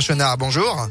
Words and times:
Chenard, 0.00 0.36
bonjour. 0.38 0.88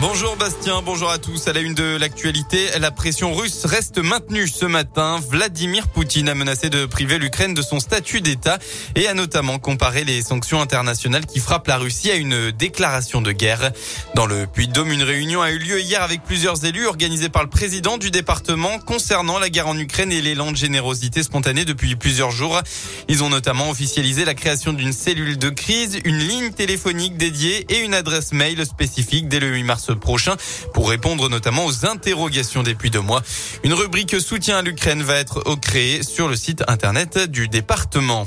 Bonjour 0.00 0.34
Bastien, 0.36 0.80
bonjour 0.80 1.10
à 1.10 1.18
tous. 1.18 1.46
À 1.46 1.52
la 1.52 1.60
une 1.60 1.74
de 1.74 1.98
l'actualité, 1.98 2.70
la 2.78 2.90
pression 2.90 3.34
russe 3.34 3.66
reste 3.66 3.98
maintenue 3.98 4.48
ce 4.48 4.64
matin. 4.64 5.20
Vladimir 5.28 5.88
Poutine 5.88 6.30
a 6.30 6.34
menacé 6.34 6.70
de 6.70 6.86
priver 6.86 7.18
l'Ukraine 7.18 7.52
de 7.52 7.60
son 7.60 7.80
statut 7.80 8.22
d'État 8.22 8.58
et 8.94 9.08
a 9.08 9.14
notamment 9.14 9.58
comparé 9.58 10.04
les 10.04 10.22
sanctions 10.22 10.62
internationales 10.62 11.26
qui 11.26 11.38
frappent 11.38 11.66
la 11.66 11.76
Russie 11.76 12.10
à 12.10 12.14
une 12.14 12.50
déclaration 12.50 13.20
de 13.20 13.30
guerre. 13.30 13.72
Dans 14.14 14.24
le 14.24 14.46
Puy-de-Dôme, 14.46 14.90
une 14.90 15.02
réunion 15.02 15.42
a 15.42 15.50
eu 15.50 15.58
lieu 15.58 15.78
hier 15.78 16.02
avec 16.02 16.22
plusieurs 16.22 16.64
élus 16.64 16.86
organisés 16.86 17.28
par 17.28 17.42
le 17.42 17.50
président 17.50 17.98
du 17.98 18.10
département 18.10 18.78
concernant 18.78 19.38
la 19.38 19.50
guerre 19.50 19.68
en 19.68 19.76
Ukraine 19.76 20.12
et 20.12 20.22
l'élan 20.22 20.50
de 20.50 20.56
générosité 20.56 21.22
spontanée 21.22 21.66
depuis 21.66 21.94
plusieurs 21.94 22.30
jours. 22.30 22.58
Ils 23.08 23.22
ont 23.22 23.28
notamment 23.28 23.68
officialisé 23.68 24.24
la 24.24 24.32
création 24.32 24.72
d'une 24.72 24.94
cellule 24.94 25.36
de 25.36 25.50
crise, 25.50 25.98
une 26.04 26.18
ligne 26.18 26.52
téléphonique 26.52 27.18
dédiée 27.18 27.66
et 27.68 27.80
une 27.80 27.92
adresse 27.92 28.32
mail 28.32 28.64
spécifique 28.64 29.28
dès 29.28 29.40
le 29.40 29.48
8 29.48 29.62
mars 29.64 29.89
prochain 29.98 30.36
pour 30.72 30.88
répondre 30.88 31.28
notamment 31.28 31.64
aux 31.66 31.86
interrogations 31.86 32.62
des 32.62 32.74
puits 32.74 32.90
de 32.90 32.98
mois. 32.98 33.22
Une 33.64 33.72
rubrique 33.72 34.20
soutien 34.20 34.58
à 34.58 34.62
l'Ukraine 34.62 35.02
va 35.02 35.16
être 35.16 35.42
créée 35.56 36.02
sur 36.02 36.28
le 36.28 36.36
site 36.36 36.62
internet 36.68 37.18
du 37.18 37.48
département. 37.48 38.26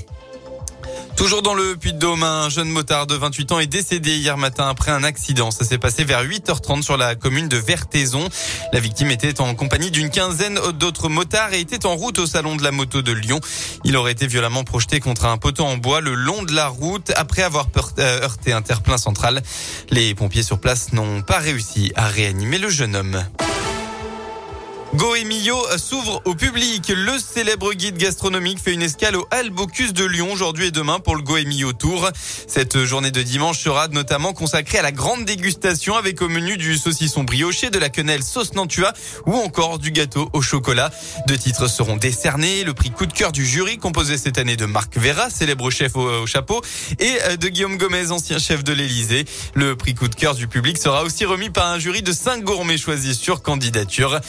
Toujours 1.16 1.44
dans 1.44 1.54
le 1.54 1.76
Puy-de-Dôme, 1.76 2.24
un 2.24 2.50
jeune 2.50 2.70
motard 2.70 3.08
de 3.08 3.16
28 3.16 3.52
ans 3.52 3.60
est 3.60 3.68
décédé 3.68 4.16
hier 4.16 4.36
matin 4.36 4.68
après 4.68 4.92
un 4.92 5.04
accident. 5.04 5.52
Ça 5.52 5.64
s'est 5.64 5.78
passé 5.78 6.04
vers 6.04 6.24
8h30 6.24 6.82
sur 6.82 6.98
la 6.98 7.16
commune 7.16 7.48
de 7.48 7.58
Vertaison. 7.58 8.28
La 8.74 8.80
victime 8.80 9.12
était 9.12 9.40
en 9.40 9.54
compagnie 9.54 9.92
d'une 9.92 10.10
quinzaine 10.10 10.60
d'autres 10.80 11.10
motards 11.10 11.54
et 11.54 11.60
était 11.60 11.86
en 11.86 11.96
route 11.96 12.20
au 12.20 12.26
salon 12.26 12.56
de 12.56 12.64
la 12.64 12.72
moto 12.72 13.02
de 13.02 13.12
Lyon. 13.12 13.40
Il 13.84 13.96
aurait 13.96 14.12
été 14.12 14.26
violemment 14.28 14.64
projeté 14.64 15.00
contre 15.00 15.26
un 15.26 15.38
poteau 15.38 15.66
en 15.66 15.78
bois 15.78 16.02
le 16.02 16.16
long 16.16 16.44
de 16.44 16.54
la 16.54 16.68
route 16.68 17.12
après 17.16 17.44
avoir 17.44 17.68
euh, 18.00 18.22
heurté 18.22 18.52
un 18.52 18.62
terre-plein 18.62 18.98
central. 18.98 19.42
Les 19.92 20.16
pompiers 20.16 20.44
sur 20.44 20.60
place 20.60 20.94
n'ont 20.94 21.22
pas 21.22 21.38
réussi 21.38 21.94
à 21.96 22.08
réanimer 22.08 22.58
le 22.58 22.70
jeune 22.70 22.96
homme. 22.96 23.24
Goemio 24.96 25.58
s'ouvre 25.78 26.22
au 26.26 26.36
public. 26.36 26.94
Le 26.96 27.18
célèbre 27.18 27.74
guide 27.74 27.98
gastronomique 27.98 28.60
fait 28.60 28.74
une 28.74 28.84
escale 28.84 29.16
au 29.16 29.26
Albocus 29.32 29.92
de 29.92 30.06
Lyon 30.06 30.32
aujourd'hui 30.32 30.68
et 30.68 30.72
demain 30.72 31.00
pour 31.00 31.16
le 31.16 31.24
Goemio 31.24 31.74
Tour. 31.74 32.10
Cette 32.48 32.84
journée 32.84 33.10
de 33.10 33.24
dimanche 33.24 33.60
sera 33.60 33.88
notamment 33.88 34.34
consacrée 34.34 34.78
à 34.78 34.84
la 34.84 34.92
grande 34.92 35.26
dégustation 35.26 35.96
avec 35.96 36.22
au 36.22 36.30
menu 36.30 36.58
du 36.58 36.78
saucisson 36.78 37.24
brioché, 37.24 37.72
de 37.72 37.80
la 37.80 37.90
quenelle 37.90 38.22
sauce 38.22 38.54
Nantua 38.54 38.94
ou 39.26 39.34
encore 39.34 39.80
du 39.80 39.92
gâteau 39.92 40.30
au 40.32 40.44
chocolat. 40.44 40.92
Deux 41.28 41.38
titres 41.38 41.68
seront 41.68 41.98
décernés. 41.98 42.64
Le 42.64 42.76
prix 42.76 42.92
coup 42.92 43.08
de 43.08 43.14
cœur 43.14 43.32
du 43.32 43.48
jury 43.48 43.80
composé 43.80 44.20
cette 44.20 44.38
année 44.38 44.58
de 44.58 44.66
Marc 44.66 44.96
Vera, 44.98 45.32
célèbre 45.32 45.72
chef 45.72 45.96
au, 45.96 46.28
chapeau, 46.28 46.62
et 47.00 47.38
de 47.38 47.48
Guillaume 47.48 47.78
Gomez, 47.78 48.12
ancien 48.12 48.38
chef 48.38 48.64
de 48.64 48.74
l'Élysée. 48.74 49.26
Le 49.56 49.76
prix 49.76 49.96
coup 49.96 50.08
de 50.08 50.16
cœur 50.16 50.36
du 50.36 50.48
public 50.48 50.78
sera 50.78 51.04
aussi 51.04 51.26
remis 51.26 51.50
par 51.50 51.68
un 51.68 51.80
jury 51.80 52.04
de 52.04 52.12
cinq 52.12 52.44
gourmets 52.44 52.78
choisis 52.78 53.18
sur 53.18 53.42
candidature. 53.42 54.20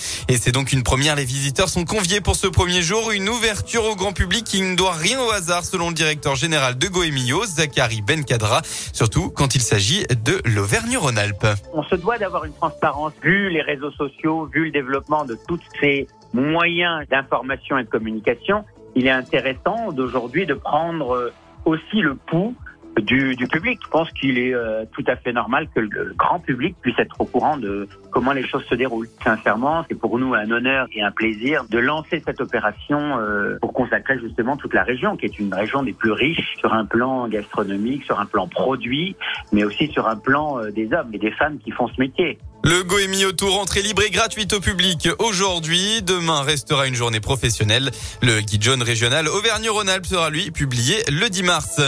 Donc 0.55 0.73
une 0.73 0.85
première. 0.85 1.17
Les 1.17 1.25
visiteurs 1.25 1.69
sont 1.69 1.85
conviés 1.85 2.21
pour 2.21 2.37
ce 2.37 2.47
premier 2.47 2.81
jour. 2.81 3.11
Une 3.11 3.29
ouverture 3.29 3.85
au 3.85 3.97
grand 3.97 4.13
public 4.13 4.45
qui 4.45 4.63
ne 4.63 4.77
doit 4.77 4.93
rien 4.93 5.21
au 5.21 5.31
hasard 5.33 5.65
selon 5.65 5.89
le 5.89 5.95
directeur 5.95 6.37
général 6.37 6.79
de 6.79 6.87
Goemio, 6.87 7.45
Zachary 7.45 8.03
Bencadra, 8.03 8.63
surtout 8.93 9.31
quand 9.31 9.57
il 9.57 9.61
s'agit 9.61 10.05
de 10.25 10.41
l'Auvergne-Rhône-Alpes. 10.45 11.49
On 11.75 11.83
se 11.83 11.97
doit 11.97 12.19
d'avoir 12.19 12.45
une 12.45 12.53
transparence 12.53 13.13
vu 13.21 13.51
les 13.51 13.63
réseaux 13.63 13.91
sociaux, 13.91 14.49
vu 14.55 14.67
le 14.67 14.71
développement 14.71 15.25
de 15.25 15.37
tous 15.49 15.59
ces 15.81 16.07
moyens 16.33 17.07
d'information 17.11 17.77
et 17.77 17.83
de 17.83 17.91
communication. 17.91 18.65
Il 18.95 19.09
est 19.09 19.11
intéressant 19.11 19.91
d'aujourd'hui 19.91 20.47
de 20.47 20.55
prendre 20.55 21.33
aussi 21.65 22.01
le 22.01 22.15
pouls 22.15 22.55
du, 23.03 23.47
public. 23.49 23.81
Je 23.85 23.89
pense 23.89 24.11
qu'il 24.13 24.39
est 24.39 24.55
euh, 24.55 24.85
tout 24.93 25.05
à 25.07 25.17
fait 25.17 25.33
normal 25.33 25.69
que 25.75 25.81
le 25.81 26.15
grand 26.17 26.39
public 26.39 26.77
puisse 26.81 26.99
être 26.99 27.21
au 27.21 27.25
courant 27.25 27.57
de 27.57 27.89
comment 28.11 28.33
les 28.33 28.47
choses 28.47 28.65
se 28.65 28.75
déroulent. 28.75 29.09
Sincèrement, 29.23 29.85
c'est 29.89 29.99
pour 29.99 30.19
nous 30.19 30.35
un 30.35 30.51
honneur 30.51 30.87
et 30.93 31.03
un 31.03 31.11
plaisir 31.11 31.65
de 31.69 31.79
lancer 31.79 32.23
cette 32.25 32.41
opération 32.41 33.19
euh, 33.19 33.59
pour 33.61 33.73
consacrer 33.73 34.19
justement 34.19 34.57
toute 34.57 34.75
la 34.75 34.83
région, 34.83 35.17
qui 35.17 35.27
est 35.27 35.39
une 35.39 35.53
région 35.53 35.83
des 35.83 35.93
plus 35.93 36.13
riches 36.13 36.57
sur 36.59 36.73
un 36.73 36.85
plan 36.85 37.29
gastronomique, 37.29 38.05
sur 38.05 38.21
un 38.21 38.27
plan 38.27 38.47
produit, 38.49 39.17
mais 39.53 39.65
aussi 39.65 39.89
sur 39.89 40.09
un 40.09 40.17
plan 40.17 40.59
euh, 40.59 40.71
des 40.71 40.93
hommes 40.93 41.11
et 41.13 41.19
des 41.19 41.33
femmes 41.33 41.59
qui 41.59 41.71
font 41.71 41.89
ce 41.89 42.01
métier. 42.01 42.39
Le 42.65 42.83
Goemio 42.83 43.33
Tour, 43.33 43.61
entrée 43.61 43.83
libre 43.83 44.03
et 44.05 44.11
gratuite 44.11 44.55
au 44.55 44.61
public 44.61 45.11
aujourd'hui. 45.19 46.01
Demain 46.01 46.41
restera 46.43 46.87
une 46.87 46.95
journée 46.95 47.21
professionnelle. 47.21 47.91
Le 48.23 48.41
guide 48.41 48.63
jaune 48.63 48.83
régional 48.83 49.29
Auvergne-Rhône-Alpes 49.29 50.07
sera 50.07 50.31
lui 50.31 50.51
publié 50.51 51.05
le 51.11 51.29
10 51.29 51.43
mars. 51.43 51.81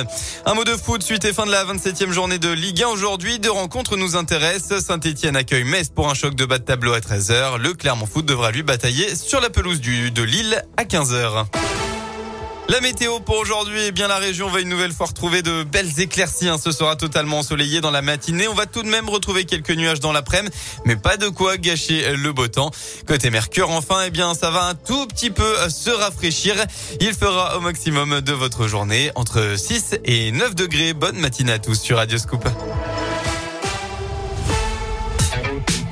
Un 0.44 0.52
mot 0.52 0.64
de 0.64 0.76
foot, 0.76 1.02
suite 1.02 1.24
et 1.24 1.32
fin 1.32 1.46
de 1.46 1.50
la 1.50 1.64
27e 1.64 2.10
journée 2.10 2.38
de 2.38 2.50
Ligue 2.50 2.82
1 2.82 2.88
aujourd'hui. 2.88 3.38
Deux 3.38 3.50
rencontres 3.50 3.96
nous 3.96 4.16
intéressent. 4.16 4.84
Saint-Etienne 4.84 5.36
accueille 5.36 5.64
Metz 5.64 5.88
pour 5.88 6.10
un 6.10 6.14
choc 6.14 6.34
de 6.34 6.44
bas 6.44 6.58
de 6.58 6.64
tableau 6.64 6.92
à 6.92 7.00
13h. 7.00 7.56
Le 7.56 7.72
Clermont 7.72 8.04
Foot 8.04 8.26
devra 8.26 8.50
lui 8.50 8.62
batailler 8.62 9.16
sur 9.16 9.40
la 9.40 9.48
pelouse 9.48 9.80
du, 9.80 10.10
de 10.10 10.22
Lille 10.22 10.62
à 10.76 10.84
15h. 10.84 11.46
La 12.68 12.80
météo 12.80 13.20
pour 13.20 13.36
aujourd'hui, 13.36 13.78
eh 13.86 13.92
bien 13.92 14.08
la 14.08 14.16
région 14.16 14.48
va 14.48 14.60
une 14.60 14.68
nouvelle 14.68 14.92
fois 14.92 15.06
retrouver 15.06 15.40
de 15.40 15.62
belles 15.62 16.00
éclaircies. 16.00 16.48
Hein. 16.48 16.58
Ce 16.62 16.72
sera 16.72 16.96
totalement 16.96 17.38
ensoleillé 17.38 17.80
dans 17.80 17.92
la 17.92 18.02
matinée. 18.02 18.48
On 18.48 18.54
va 18.54 18.66
tout 18.66 18.82
de 18.82 18.88
même 18.88 19.08
retrouver 19.08 19.44
quelques 19.44 19.70
nuages 19.70 20.00
dans 20.00 20.12
l'après-midi, 20.12 20.54
mais 20.84 20.96
pas 20.96 21.16
de 21.16 21.28
quoi 21.28 21.58
gâcher 21.58 22.16
le 22.16 22.32
beau 22.32 22.48
temps. 22.48 22.72
Côté 23.06 23.30
Mercure, 23.30 23.70
enfin, 23.70 24.02
eh 24.06 24.10
bien 24.10 24.34
ça 24.34 24.50
va 24.50 24.64
un 24.64 24.74
tout 24.74 25.06
petit 25.06 25.30
peu 25.30 25.54
se 25.68 25.90
rafraîchir. 25.90 26.56
Il 27.00 27.14
fera 27.14 27.56
au 27.56 27.60
maximum 27.60 28.20
de 28.20 28.32
votre 28.32 28.66
journée 28.66 29.12
entre 29.14 29.54
6 29.56 30.00
et 30.04 30.32
9 30.32 30.56
degrés. 30.56 30.92
Bonne 30.92 31.18
matinée 31.18 31.52
à 31.52 31.58
tous 31.60 31.80
sur 31.80 31.98
Radio 31.98 32.18
Scoop. 32.18 32.46